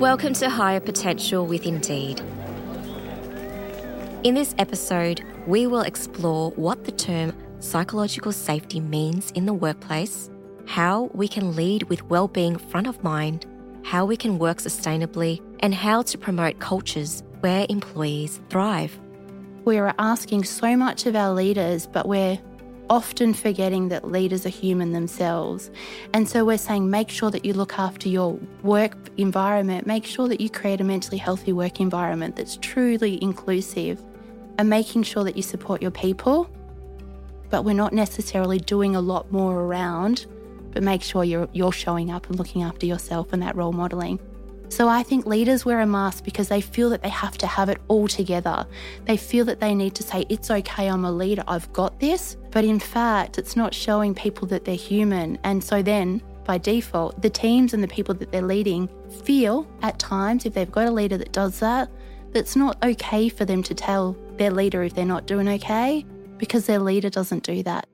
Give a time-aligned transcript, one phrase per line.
[0.00, 2.22] Welcome to Hire Potential with Indeed.
[4.24, 10.30] In this episode, we will explore what the term psychological safety means in the workplace,
[10.66, 13.44] how we can lead with well-being front of mind,
[13.84, 18.98] how we can work sustainably, and how to promote cultures where employees thrive.
[19.66, 22.38] We are asking so much of our leaders, but we're
[22.90, 25.70] often forgetting that leaders are human themselves.
[26.12, 30.28] And so we're saying make sure that you look after your work environment, make sure
[30.28, 34.02] that you create a mentally healthy work environment that's truly inclusive,
[34.58, 36.50] and making sure that you support your people.
[37.48, 40.26] But we're not necessarily doing a lot more around,
[40.72, 44.18] but make sure you're, you're showing up and looking after yourself and that role modeling.
[44.70, 47.68] So I think leaders wear a mask because they feel that they have to have
[47.68, 48.64] it all together.
[49.04, 52.36] They feel that they need to say, it's okay, I'm a leader, I've got this.
[52.52, 55.38] But in fact, it's not showing people that they're human.
[55.42, 58.88] And so then, by default, the teams and the people that they're leading
[59.24, 61.90] feel at times, if they've got a leader that does that,
[62.30, 66.06] that's not okay for them to tell their leader if they're not doing okay
[66.38, 67.88] because their leader doesn't do that.